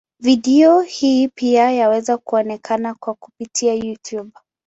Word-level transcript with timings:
Video 0.19 0.81
hii 0.81 1.27
pia 1.27 1.71
yaweza 1.71 2.17
kuonekana 2.17 2.93
kwa 2.95 3.13
kupitia 3.13 3.73
Youtube. 3.73 4.31